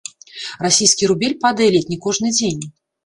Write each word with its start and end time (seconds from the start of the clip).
Расійскі 0.65 1.09
рубель 1.11 1.35
падае 1.45 1.67
ледзь 1.77 1.93
не 1.93 1.99
кожны 2.07 2.33
дзень. 2.39 2.61